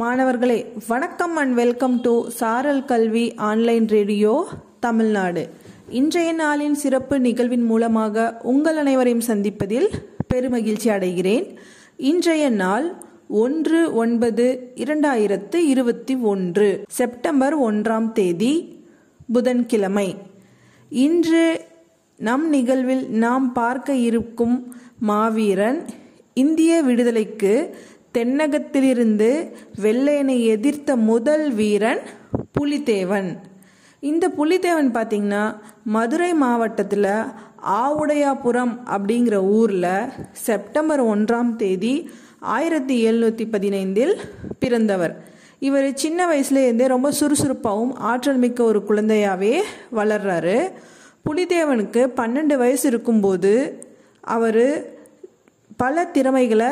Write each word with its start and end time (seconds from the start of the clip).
மாணவர்களே 0.00 0.72
வணக்கம் 0.88 1.36
and 1.36 1.54
welcome 1.54 2.00
to 2.00 2.28
சாரல் 2.28 2.84
கல்வி 2.84 3.34
ஆன்லைன் 3.34 3.88
ரேடியோ 3.88 4.48
தமிழ்நாடு. 4.80 5.48
இன்றைய 5.88 6.34
நாளின் 6.34 6.72
சிறப்பு 6.72 7.20
நிகழ்வின் 7.20 7.62
மூலமாக 7.62 8.40
உங்கள் 8.42 8.76
அனைவரையும் 8.76 9.26
சந்திப்பதில் 9.26 9.88
பெருமகிழ்ச்சி 10.34 10.88
அடைகிறேன். 10.88 11.56
இன்றைய 11.96 12.50
நாள் 12.50 12.94
ஒன்று 13.28 13.94
ஒன்பது 13.94 14.72
இரண்டாயிரத்து 14.74 15.54
இருபத்தி 15.54 16.16
ஒன்று 16.16 16.82
செப்டம்பர் 16.90 17.60
ஒன்றாம் 17.60 18.12
தேதி 18.12 18.54
புதன்கிழமை. 19.32 20.16
இன்று 20.88 21.66
நம் 22.16 22.48
நிகழ்வில் 22.48 23.08
நாம் 23.08 23.52
பார்க்க 23.52 23.94
இருக்கும் 23.94 24.74
மாவீரன் 24.98 25.84
இந்திய 26.34 26.82
விடுதலைக்கு 26.82 27.74
தென்னகத்திலிருந்து 28.18 29.28
வெள்ளையனை 29.82 30.36
எதிர்த்த 30.44 30.96
முதல் 30.96 31.52
வீரன் 31.52 32.02
புலித்தேவன். 32.60 33.30
இந்த 34.00 34.28
புலித்தேவன் 34.28 34.90
பார்த்திங்கன்னா 34.96 35.42
மதுரை 35.84 36.34
மாவட்டத்தில் 36.34 37.10
ஆவுடையாபுரம் 37.82 38.74
அப்படிங்கிற 38.96 39.34
ஊரில் 39.34 39.90
செப்டம்பர் 40.32 41.04
ஒன்றாம் 41.04 41.56
தேதி 41.56 42.10
ஆயிரத்தி 42.40 42.94
எழுநூற்றி 43.06 43.44
பதினைந்தில் 43.50 44.14
பிறந்தவர். 44.58 45.14
இவர் 45.58 45.94
சின்ன 45.94 46.20
வயசுலேருந்தே 46.30 46.86
ரொம்ப 46.86 47.10
சுறுசுறுப்பாகவும் 47.10 47.94
ஆற்றல் 47.96 48.36
மிக்க 48.36 48.64
ஒரு 48.64 48.82
குழந்தையாகவே 48.88 49.54
வளர்றாரு. 49.94 50.56
புலிதேவனுக்கு 51.26 52.02
பன்னெண்டு 52.16 52.56
வயசு 52.56 52.88
இருக்கும்போது 52.88 53.52
அவர் 54.20 54.64
பல 55.76 56.04
திறமைகளை 56.04 56.66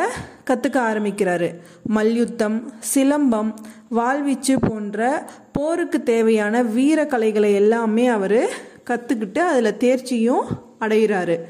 கற்றுக்க 0.45 0.79
ஆரம்பிக்கிறாரு. 0.91 1.49
மல்யுத்தம் 1.85 2.73
சிலம்பம் 2.95 3.55
வாழ்வீச்சு 3.95 4.57
போன்ற 4.61 5.29
போருக்கு 5.53 6.03
தேவையான 6.03 6.63
வீர 6.63 7.07
கலைகளை 7.07 7.55
எல்லாமே 7.55 8.07
அவர் 8.07 8.41
கற்றுக்கிட்டு 8.85 9.39
அதில் 9.39 9.79
தேர்ச்சியும் 9.79 10.45
அடைகிறாரு 10.81 11.41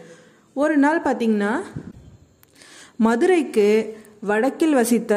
ஒரு 0.55 0.77
நாள் 0.77 1.01
பார்த்திங்கன்னா 1.01 1.61
மதுரைக்கு 2.97 3.97
வடக்கில் 4.23 4.77
வசித்த 4.79 5.13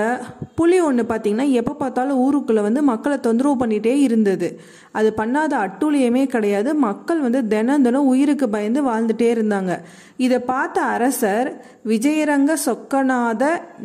புலி 0.56 0.78
ஒன்று 0.82 1.04
பார்த்தீங்கன்னா 1.04 1.48
எப்போ 1.52 1.74
பார்த்தாலும் 1.74 2.20
ஊருக்குள்ளே 2.26 2.62
வந்து 2.62 2.82
மக்களை 2.82 3.18
தொந்தரவு 3.20 3.56
பண்ணிகிட்டே 3.62 3.94
இருந்தது. 4.08 4.48
அது 4.92 5.10
பண்ணாத 5.18 5.54
அட்டூழியமே 5.64 6.24
கிடையாது. 6.26 6.70
மக்கள் 6.86 7.20
வந்து 7.20 7.40
தினம் 7.48 7.82
தினம் 7.82 8.08
உயிருக்கு 8.08 8.48
பயந்து 8.50 8.82
வாழ்ந்துட்டே 8.84 9.28
இருந்தாங்க. 9.36 9.74
இதை 10.18 10.40
பார்த்த 10.52 10.82
அரசர் 10.82 11.50
விஜயரங்க 11.86 12.54
சொக்கநாத 12.66 13.44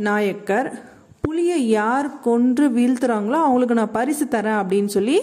நாயக்கர் 0.08 0.70
புலியை 1.20 1.58
யார் 1.68 2.08
கொன்று 2.20 2.66
வீழ்த்துறாங்களோ 2.68 3.38
அவங்களுக்கு 3.46 3.74
நான் 3.74 3.96
பரிசு 3.98 4.24
தரேன் 4.24 4.60
அப்படின்னு 4.60 4.90
சொல்லி 4.96 5.18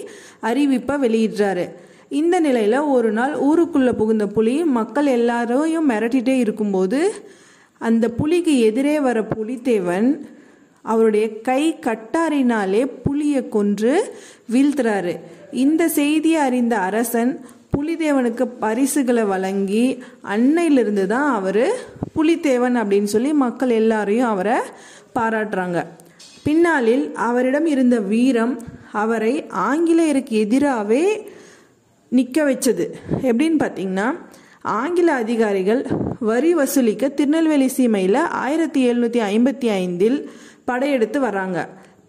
அறிவிப்பை 0.49 0.97
வெளியிடுறாரு. 1.05 1.65
இந்த 2.09 2.35
நிலையில் 2.39 2.79
ஒரு 2.95 3.11
நாள் 3.11 3.33
ஊருக்குள்ளே 3.47 3.91
புகுந்த 3.91 4.27
புலி 4.27 4.63
மக்கள் 4.77 5.07
எல்லாரையும் 5.17 5.89
மிரட்டிகிட்டே 5.89 6.35
இருக்கும்போது 6.37 6.99
அந்த 7.87 8.05
புலிக்கு 8.19 8.53
எதிரே 8.69 8.95
வர 9.07 9.17
புலித்தேவன் 9.35 10.09
அவருடைய 10.85 11.25
கை 11.47 11.61
கட்டாரினாலே 11.85 12.81
புலியை 13.03 13.41
கொன்று 13.55 13.93
வீழ்த்துறாரு. 14.53 15.13
இந்த 15.63 15.83
செய்தியை 15.99 16.39
அறிந்த 16.47 16.75
அரசன் 16.87 17.31
புலிதேவனுக்கு 17.73 18.45
பரிசுகளை 18.59 19.23
வழங்கி 19.31 19.85
அன்னையிலிருந்து 20.33 21.05
தான் 21.13 21.29
அவர் 21.39 21.65
புலித்தேவன் 22.15 22.75
அப்படின்னு 22.81 23.09
சொல்லி 23.13 23.31
மக்கள் 23.45 23.73
எல்லாரையும் 23.81 24.31
அவரை 24.33 24.57
பாராட்டுறாங்க. 25.17 25.79
பின்னாளில் 26.45 27.05
அவரிடம் 27.27 27.67
இருந்த 27.73 27.97
வீரம் 28.11 28.55
அவரை 29.03 29.33
ஆங்கிலேயருக்கு 29.69 30.33
எதிராகவே 30.45 31.03
நிற்க 32.11 32.37
வச்சது. 32.49 32.85
எப்படின்னு 33.29 33.59
பார்த்தீங்கன்னா 33.63 34.07
ஆங்கில 34.73 35.09
அதிகாரிகள் 35.13 35.81
வரி 36.21 36.53
வசூலிக்க 36.53 37.09
திருநெல்வேலி 37.09 37.69
சீமையில் 37.77 38.21
ஆயிரத்தி 38.37 38.81
எழுநூற்றி 38.85 39.19
ஐம்பத்தி 39.27 39.67
ஐந்தில் 39.75 40.17
படையெடுத்து 40.65 41.19
வராங்க 41.19 41.57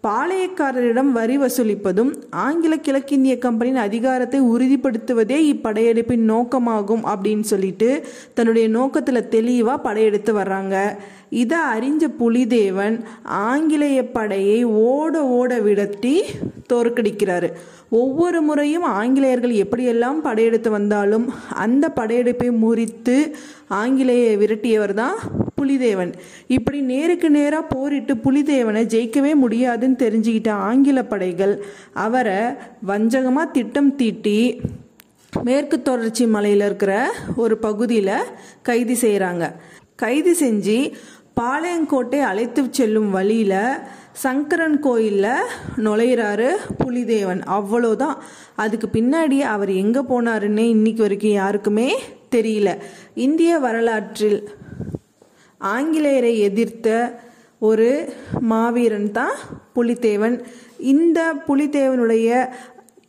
பாளையக்காரரிடம் 0.07 1.11
வரி 1.11 1.35
வசூலிப்பதும் 1.37 2.11
ஆங்கில 2.29 2.73
கிழக்கிந்திய 2.77 3.33
கம்பெனியின் 3.37 3.85
அதிகாரத்தை 3.85 4.39
உறுதிப்படுத்துவதே 4.41 5.37
இப்படையெடுப்பின் 5.53 6.25
நோக்கமாகும் 6.31 7.03
அப்படின்னு 7.13 7.45
சொல்லிட்டு 7.53 7.89
தன்னுடைய 8.33 8.67
நோக்கத்தில் 8.67 9.29
தெளிவாக 9.29 9.83
படையெடுத்து 9.87 10.33
வர்றாங்க. 10.39 10.75
இதை 11.29 11.57
அறிஞ்ச 11.75 12.03
புலிதேவன் 12.19 12.95
ஆங்கிலேய 13.23 13.99
படையை 14.17 14.59
ஓட 14.63 15.23
ஓட 15.39 15.57
விடட்டி 15.59 16.15
தோற்கடிக்கிறாரு. 16.73 17.49
ஒவ்வொரு 18.01 18.39
முறையும் 18.41 18.85
ஆங்கிலேயர்கள் 18.99 19.55
எப்படியெல்லாம் 19.63 20.19
படையெடுத்து 20.27 20.69
வந்தாலும் 20.69 21.27
அந்த 21.65 21.85
படையெடுப்பை 21.99 22.49
முறித்து 22.63 23.17
ஆங்கிலேய 23.81 24.37
விரட்டியவர் 24.37 24.93
தான் 24.93 25.17
புலிதேவன். 25.59 26.11
இப்படி 26.57 26.79
நேருக்கு 26.91 27.29
நேராக 27.29 27.71
போரிட்டு 27.73 28.15
புலிதேவனை 28.25 28.83
ஜெயிக்கவே 28.93 29.31
முடியாதுன்னு 29.43 30.01
தெரிஞ்சுக்கிட்ட 30.03 30.51
ஆங்கில 30.69 31.03
படைகள் 31.03 31.53
அவரை 32.05 32.39
வஞ்சகமாக 32.87 33.51
திட்டம் 33.51 33.91
தீட்டி 33.95 34.39
மேற்கு 35.33 35.77
தொடர்ச்சி 35.81 36.25
மலையில் 36.27 36.65
இருக்கிற 36.65 36.93
ஒரு 37.35 37.57
பகுதியில் 37.57 38.15
கைது 38.61 38.95
செய்கிறாங்க 39.01 39.45
கைது 39.95 40.31
செஞ்சு 40.39 40.77
பாளையங்கோட்டை 41.39 42.19
அழைத்து 42.27 42.61
செல்லும் 42.71 43.09
வழியில் 43.11 43.59
சங்கரன் 44.23 44.77
கோயிலில் 44.79 45.49
நுழையிறாரு 45.85 46.47
புலிதேவன். 46.83 47.41
அவ்வளோதான் 47.57 48.15
அதுக்கு 48.55 48.87
பின்னாடி 48.93 49.37
அவர் 49.55 49.71
எங்கே 49.83 50.01
போனாருன்னே 50.11 50.65
இன்னைக்கு 50.75 51.01
வரைக்கும் 51.01 51.39
யாருக்குமே 51.41 51.89
தெரியல. 52.35 52.69
இந்திய 53.25 53.59
வரலாற்றில் 53.65 54.39
ஆங்கிலேயரை 55.61 56.37
எதிர்த்த 56.37 57.19
ஒரு 57.59 58.13
மாவீரன் 58.39 59.11
தான் 59.11 59.35
புலித்தேவன். 59.75 60.43
இந்த 60.79 61.33
புலித்தேவனுடைய 61.47 62.49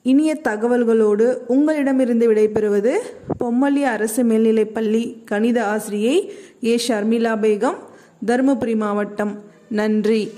இனிய 0.02 0.40
தகவல்களோடு 0.44 1.38
உங்களிடமிருந்து 1.46 2.32
விடைபெறுவது 2.32 2.92
பொம்மல்லி 3.40 3.82
அரசு 3.82 4.22
மேல்நிலைப்பள்ளி 4.24 5.24
கணித 5.24 5.64
ஆசிரியை 5.64 6.32
ஏ. 6.64 6.78
ஷர்மிளா 6.88 7.34
பேகம் 7.42 7.78
தருமபுரி 8.26 8.76
மாவட்டம். 8.76 9.42
நன்றி. 9.68 10.30